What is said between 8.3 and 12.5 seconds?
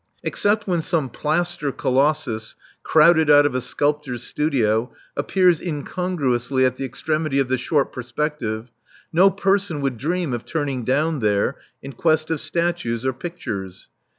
tive, no person would dream of turning down there in quest of